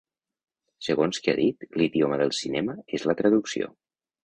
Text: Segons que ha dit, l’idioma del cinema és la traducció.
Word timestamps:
Segons 0.87 1.19
que 1.25 1.35
ha 1.35 1.39
dit, 1.41 1.67
l’idioma 1.83 2.19
del 2.23 2.35
cinema 2.39 2.77
és 3.01 3.09
la 3.13 3.19
traducció. 3.23 3.73